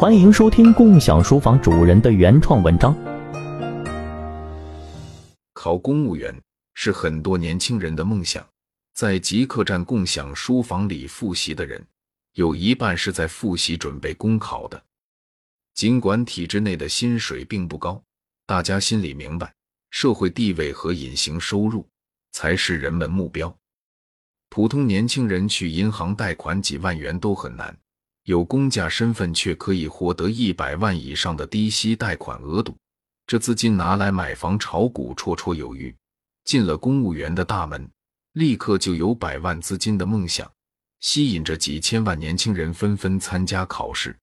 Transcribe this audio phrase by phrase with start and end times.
[0.00, 2.96] 欢迎收听共享书房主人的原创文章。
[5.52, 6.34] 考公务员
[6.72, 8.42] 是很多年轻人的梦想，
[8.94, 11.86] 在极客站共享书房里复习的人，
[12.32, 14.82] 有一半是在复习准备公考的。
[15.74, 18.02] 尽管体制内的薪水并不高，
[18.46, 19.52] 大家心里明白，
[19.90, 21.86] 社会地位和隐形收入
[22.32, 23.54] 才是人们目标。
[24.48, 27.76] 普通年轻人去银行贷款几万元都很难。
[28.30, 32.76] 有公家身份却可以获得一百万以上的低息贷款额度，
[33.26, 35.92] 这资金拿来买房炒股绰绰有余。
[36.44, 37.90] 进了公务员的大门，
[38.34, 40.48] 立刻就有百万资金的梦想，
[41.00, 44.16] 吸引着几千万年轻人纷纷参加考试。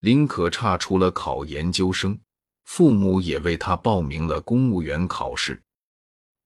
[0.00, 2.18] 林可差除了考研究生，
[2.64, 5.60] 父母也为他报名了公务员考试。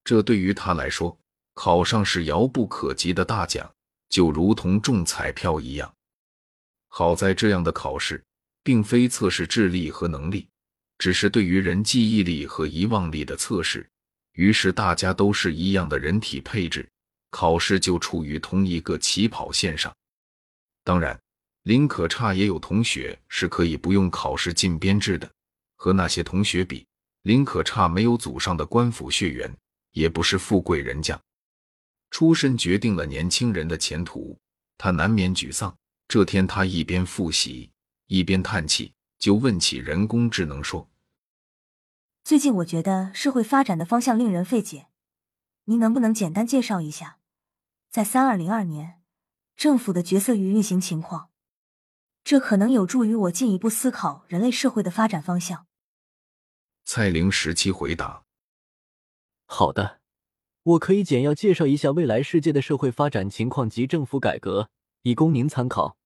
[0.02, 1.16] 这对于他来说，
[1.54, 3.72] 考上是遥不可及的大奖，
[4.08, 5.94] 就如同中彩票一样。
[6.90, 8.22] 好在这样的考试
[8.62, 10.46] 并非测试智力和能力，
[10.98, 13.88] 只是对于人记忆力和遗忘力的测试。
[14.32, 16.86] 于是大家都是一样的人体配置，
[17.30, 19.94] 考试就处于同一个起跑线上。
[20.84, 21.18] 当然，
[21.62, 25.30] 林可差也有同学是可以不用考试进编制的。
[25.76, 26.86] 和那些同学比，
[27.22, 29.50] 林可差没有祖上的官府血缘，
[29.92, 31.18] 也不是富贵人家，
[32.10, 34.38] 出身决定了年轻人的前途，
[34.76, 35.74] 他难免沮丧。
[36.10, 37.70] 这天，他一边复习
[38.08, 40.90] 一边叹气，就问起人工智能说
[42.24, 44.88] ：“最近我觉得社会发展的方向令人费解，
[45.66, 47.20] 您能不能简单介绍一下，
[47.92, 49.00] 在三二零二年
[49.56, 51.30] 政府的角色与运行情况？
[52.24, 55.68] 这可能有助于我进一步思考人类社会的发展方向。”
[56.84, 58.24] 蔡玲时期回答
[59.46, 60.00] ：“好的，
[60.64, 64.70] 我可以简要介绍一下未来世界的社会发展情况及政府改革，
[65.02, 65.96] 以供您参考。”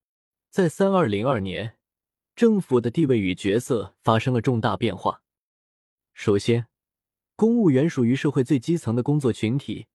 [0.55, 1.75] 在三二零二年，
[2.37, 5.21] 政府的地位与角色发生了重大变化。
[6.13, 6.69] 首先，
[7.35, 9.89] 公务员属于社会最基层的工作群体，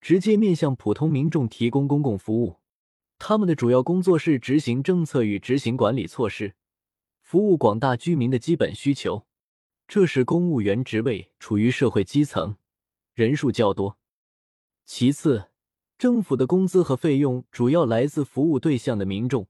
[0.00, 2.60] 直接面向普通民众提供公共服务。
[3.18, 6.54] 他们的主要工作是执行政策与执行管理措施，
[7.20, 9.26] 服务广大居民的基本需求。
[9.88, 12.56] 这使公务员职位处于社会基层，
[13.12, 13.98] 人数较多。
[14.84, 15.50] 其次，
[15.98, 19.48] 政府的工资和费用主要来自服务对象的民众。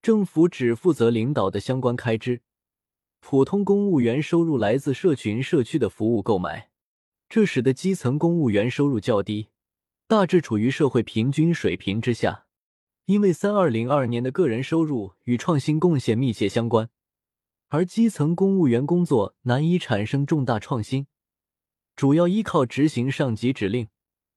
[0.00, 2.40] 政府只负责领导的相关开支，
[3.20, 6.70] 普通公务员收入来自社群社区的服务购买，
[7.28, 9.48] 这使得基层公务员收入较低，
[10.06, 12.46] 大致处于社会平均水平之下。
[13.06, 16.90] 因为三二零二年的个人收入与创新贡献密切相关，
[17.68, 21.06] 而基层公务员工作难以产生重大创新，
[21.96, 23.88] 主要依靠执行上级指令，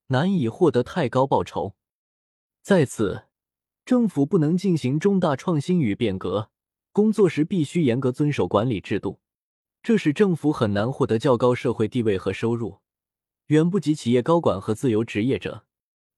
[0.08, 1.76] 难以获得太高报酬。
[2.62, 3.31] 在此。
[3.86, 6.50] 政府不能进行重大创新与变革，
[6.92, 9.20] 工作时必须严格遵守管理制度，
[9.84, 12.80] 这使政府很难获得较高社会地位和收入，
[13.48, 15.66] 远不及企业高管和自由职业者。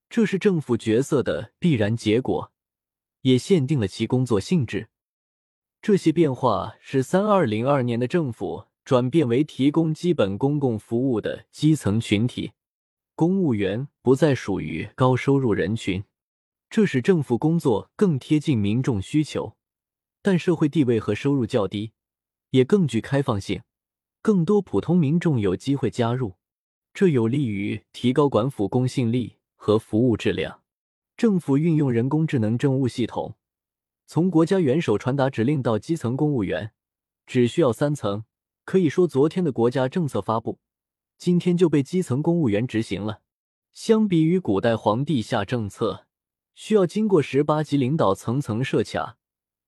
[0.09, 2.51] 这是政府角色的必然结果，
[3.21, 4.89] 也限定了其工作性质。
[5.81, 12.51] 这些变化使三二零二年的政府转变为提供基本公共服务的基层群体，
[13.15, 16.03] 公务员不再属于高收入人群。
[16.75, 19.55] 这使政府工作更贴近民众需求，
[20.23, 21.91] 但社会地位和收入较低，
[22.49, 23.61] 也更具开放性，
[24.23, 26.33] 更多普通民众有机会加入，
[26.91, 30.61] 这有利于提高管府公信力和服务质量。
[31.15, 33.35] 政府运用人工智能政务系统，
[34.07, 36.71] 从国家元首传达指令到基层公务员，
[37.27, 38.25] 只需要三层。
[38.65, 40.57] 可以说，昨天的国家政策发布，
[41.19, 43.21] 今天就被基层公务员执行了。
[43.73, 46.07] 相比于古代皇帝下政策。
[46.55, 49.17] 需要经过十八级领导层层设卡，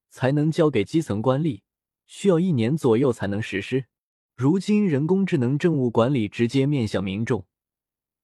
[0.10, 1.62] 才能交给基层官吏，
[2.06, 3.86] 需要一年左右才能实施。
[4.36, 7.46] 如今人工智能政务管理直接面向民众，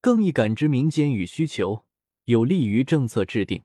[0.02, 1.86] 更易感知民间与需求，
[2.26, 3.64] 有利于政策制定。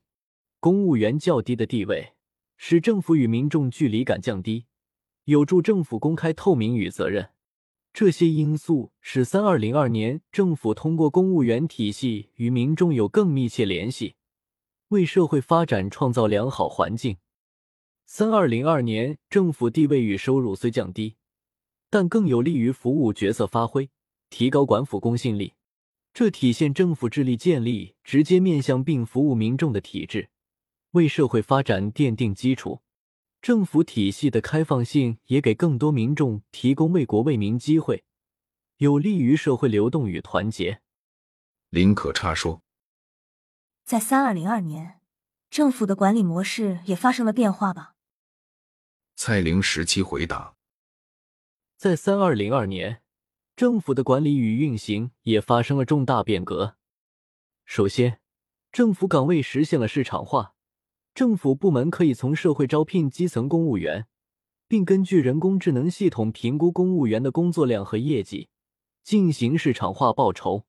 [0.60, 2.14] 公务员较低的地位，
[2.56, 4.66] 使政府与民众距离感降低，
[5.24, 7.30] 有助政府公开透明与责任。
[7.92, 14.16] 这些因素使三二零二年政府通过公务员体系与民众有更密切联系。
[14.88, 17.16] 为社会发展创造良好环境。
[18.04, 21.16] 三二零二年，政府地位与收入虽降低，
[21.90, 23.90] 但更有利于服务角色发挥，
[24.30, 25.54] 提高管府公信力。
[26.14, 30.30] 这体现政府致力建立直接面向并服务民众的体制，
[30.92, 32.80] 为社会发展奠定基础。
[33.42, 38.04] 政府体系的开放性也给更多民众提供为国为民机会，
[38.78, 40.80] 有利于社会流动与团结。
[41.70, 42.62] 林可差说。
[43.86, 44.98] 在三二零二年，
[45.48, 47.94] 政府的管理模式也发生了变化吧？
[49.14, 50.56] 蔡玲时期回答：
[51.76, 53.00] 在三二零二年，
[53.54, 56.74] 政府的管理与运行也发生了重大变革。
[57.64, 58.18] 首先，
[58.72, 60.56] 政府岗位实现了市场化，
[61.14, 64.08] 政府部门可以从社会招聘基层公务员，
[64.66, 68.48] 并根据人工智能系统评估公务员的工作量和业绩，
[69.04, 70.66] 进行市场化报酬。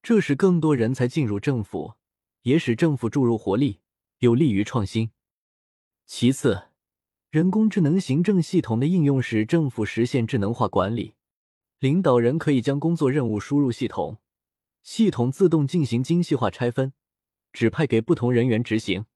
[0.00, 1.94] 这使更多人才进入政府，
[2.42, 3.80] 也使政府注入活力，
[4.18, 5.10] 有利于创新。
[6.06, 6.64] 其次，
[7.30, 11.14] 人工智能行政系统的应用使政府实现智能化管理。
[11.78, 14.18] 领导人可以将工作任务输入系统，
[14.82, 16.92] 系统自动进行精细化拆分，
[17.52, 19.06] 指派给不同人员执行。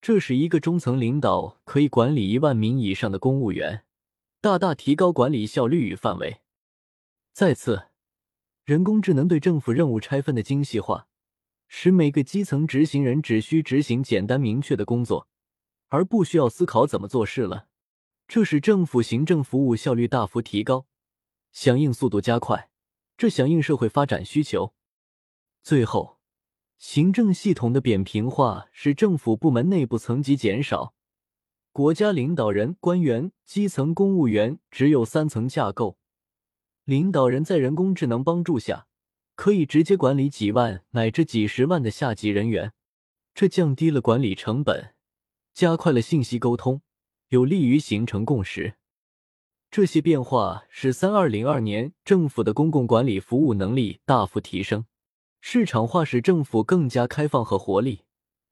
[0.00, 3.84] 这使一个中层领导可以管理一万名以上的公务员，
[4.40, 6.40] 大大提高管理效率与范围。
[7.32, 7.84] 再次。
[8.64, 11.08] 人工智能对政府任务拆分的精细化，
[11.74, 15.26] 使每个基层执行人只需执行简单明确的工作，
[15.88, 17.66] 而不需要思考怎么做事了。
[18.28, 20.86] 这使政府行政服务效率大幅提高，
[21.50, 22.68] 响应速度加快，
[23.16, 24.74] 这响应社会发展需求。
[25.62, 26.20] 最后，
[26.76, 30.94] 行政系统的扁平化使政府部门内部层级减少，
[31.72, 35.96] 国家领导人、官员、基层公务员只有三层架构。
[36.84, 38.86] 领导人在人工智能帮助下，
[39.34, 42.72] 可以直接管理几万乃至几十万的下级人员，
[43.34, 44.94] 这降低了管理成本，
[45.52, 46.82] 加快了信息沟通，
[47.28, 48.74] 有利于形成共识。
[49.70, 54.84] 这些变化使三二零二年政府的公共管理服务能力大幅提升，
[55.40, 58.02] 市场化使政府更加开放和活力，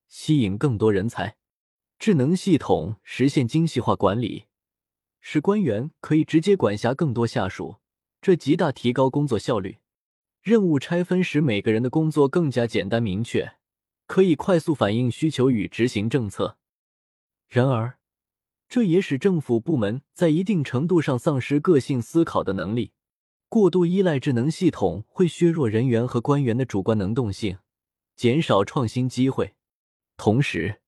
[0.07, 1.37] 吸引更多人才。
[1.99, 4.45] 智能系统实现精细化管理，
[5.19, 7.75] 使官员可以直接管辖更多下属。
[8.19, 9.77] 这极大提高工作效率，
[10.41, 13.53] 任务拆分使每个人的工作更加简单明确，
[14.07, 16.57] 可以快速反映需求与执行政策。
[17.47, 17.99] 然而，
[18.67, 22.93] 这也使政府部门在一定程度上丧失个性思考的能力。
[23.49, 27.57] 过度依赖智能系统会削弱人员和官员的主观能动性，
[28.15, 29.53] 减少创新机会。
[30.15, 30.81] 同时，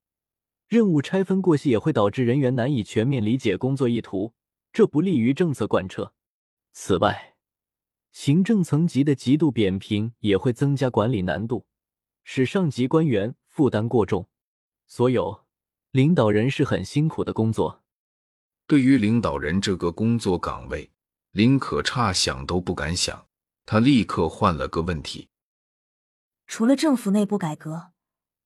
[0.67, 4.33] 任务拆分过细也会导致人员难以全面理解工作意图，
[4.71, 6.13] 这不利于政策贯彻。
[6.71, 7.32] 此外，
[8.13, 11.65] 行政层级的极度扁平也会增加管理难度，
[12.23, 14.29] 使上级官员负担过重。
[14.85, 15.45] 所有
[15.89, 17.83] 领导人是很辛苦的工作。
[18.67, 20.91] 对于领导人这个工作岗位，
[21.31, 23.27] 林可差想都不敢想。
[23.65, 25.29] 他立刻换了个问题：
[26.45, 27.93] 除了政府内部改革，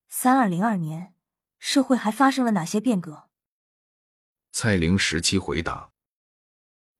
[0.07, 1.13] 三二零二年
[1.59, 3.27] 社会还发生了哪些变革？
[4.51, 5.91] 蔡玲时期回答。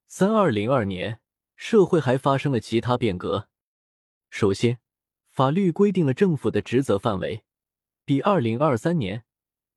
[0.08, 1.20] 三二零二年，
[1.58, 3.50] 社会还发生了其他变革。
[4.30, 4.80] 首先，
[5.30, 7.44] 法律规定了政府的职责范围，
[8.06, 9.26] 比二零二三年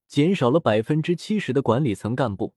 [0.06, 2.54] 减少了百分之七十的管理层干部，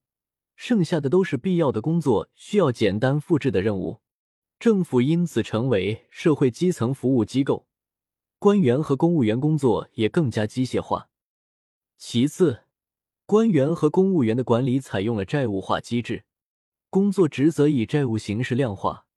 [0.56, 4.02] 剩下的都是必要的工作，需要简单复制的任务。
[4.60, 7.66] 政府因此成为社会基层服务机构，
[8.40, 11.10] 官员和公务员工作也更加机械化。
[11.98, 12.66] 其次，
[13.25, 16.25] 官员和公务员的管理采用了债务化机制。
[16.90, 19.08] 工作职责以债务形式量化，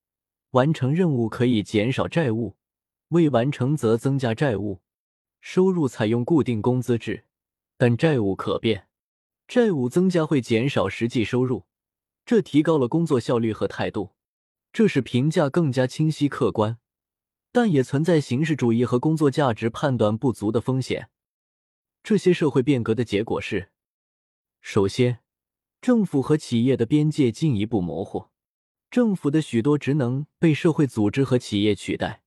[0.50, 2.56] 完成任务可以减少债务，
[3.08, 4.80] 未完成则增加债务。
[5.40, 7.24] 收入采用固定工资制，
[7.76, 8.88] 但债务可变。
[9.46, 11.66] 债务增加会减少实际收入，
[12.24, 14.10] 这提高了工作效率和态度，
[14.72, 16.78] 这使评价更加清晰客观，
[17.52, 21.10] 但也存在形式主义和工作价值判断不足的风险。
[22.02, 23.70] 这些社会变革的结果是：
[24.60, 25.20] 首先。
[25.82, 28.30] 政府和企业的边界进一步模糊，
[28.96, 32.22] 政府的许多职能被社会组织和企业取代，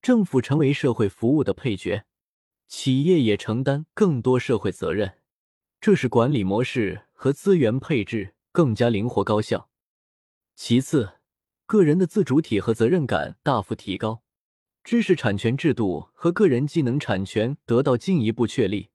[0.00, 2.02] 政府成为社会服务的配角，
[2.66, 5.18] 企业也承担更多社会责任，
[5.80, 9.70] 这使管理模式和资源配置更加灵活高效。
[10.56, 11.20] 其次，
[11.66, 14.24] 个人的自主体和责任感大幅提高，
[14.82, 18.90] 知识产权制度和个人技能产权得到进一步确立。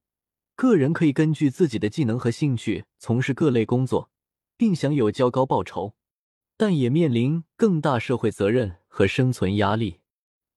[0.58, 4.12] 个人可以根据自己的技能和兴趣从事各类工作，
[4.58, 5.96] 并享有较高报酬，
[6.58, 10.02] 但也面临更大社会责任和生存压力。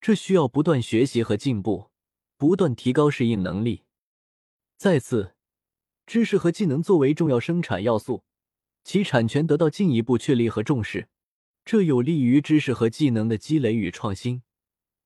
[0.00, 1.90] 这需要不断学习和进步，
[2.38, 3.84] 不断提高适应能力。
[4.78, 5.34] 再次，
[6.06, 8.24] 知识和技能作为重要生产要素，
[8.82, 11.10] 其产权得到进一步确立和重视，
[11.66, 14.42] 这有利于知识和技能的积累与创新，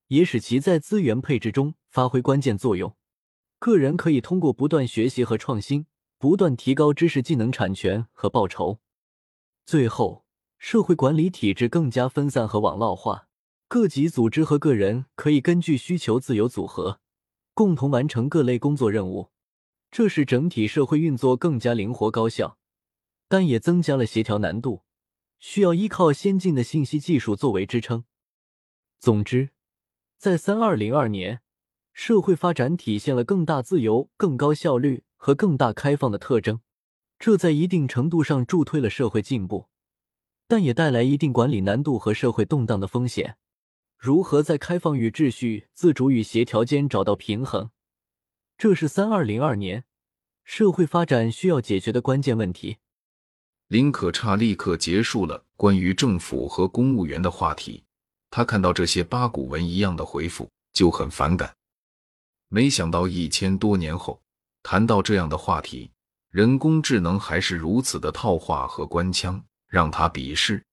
[0.06, 2.96] 也使其在资源配置中发挥关键作用。
[3.58, 5.86] 个人可以通过不断学习和创新，
[6.18, 8.78] 不断提高知识技能产权和报酬。
[9.66, 10.23] 最后，
[10.66, 13.28] 社会管理体制更加分散和网络化，
[13.68, 17.00] 各级组织和个人可以根据需求自由组合，
[17.52, 19.28] 共同完成各类工作任务，
[19.90, 22.56] 这使整体社会运作更加灵活高效。
[23.28, 24.84] 但也增加了协调难度，
[25.38, 28.04] 需要依靠先进的信息技术作为支撑。
[28.98, 29.50] 总之，
[30.16, 31.42] 在三二零二年，
[31.92, 36.62] 社会发展体现了更大自由、更高效率和更大开放的特征，
[37.18, 39.68] 这在一定程度上助推了社会进步，
[40.46, 43.36] 但也带来一定管理难度和社会动荡的风险。
[43.96, 47.70] 如何在开放与秩序、自主与协调间找到平衡，
[48.58, 49.84] 这是三二零二年
[50.44, 52.76] 社会发展需要解决的关键问题。
[53.68, 57.82] 林可差立刻结束了关于政府和公务员的话题。
[58.30, 61.54] 他看到这些八股文一样的回复就很反感。
[62.48, 64.20] 没想到一千多年后
[64.62, 65.90] 谈到这样的话题，
[66.30, 69.42] 人工智能还是如此的套话和官腔，
[69.74, 70.64] 让他鄙视。